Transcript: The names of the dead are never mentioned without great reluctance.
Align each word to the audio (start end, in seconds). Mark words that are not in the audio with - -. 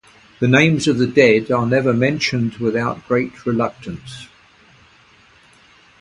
The 0.39 0.47
names 0.47 0.87
of 0.87 0.97
the 0.97 1.05
dead 1.05 1.51
are 1.51 1.67
never 1.67 1.93
mentioned 1.93 2.55
without 2.55 3.07
great 3.07 3.45
reluctance. 3.45 4.27